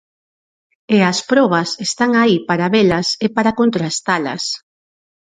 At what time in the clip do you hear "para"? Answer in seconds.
2.49-2.71, 3.35-3.55